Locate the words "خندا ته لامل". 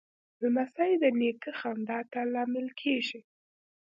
1.59-2.67